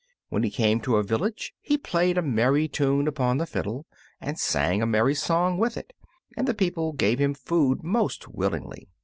[0.29, 3.85] When he came to a village he played a merry tune upon the fiddle
[4.19, 5.93] and sang a merry song with it,
[6.35, 8.89] and the people gave him food most willingly.